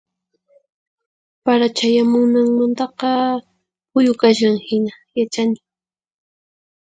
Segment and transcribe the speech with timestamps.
[1.45, 3.09] Para chayamunanmantaqa
[3.91, 5.59] phuyu kashan hina yachani.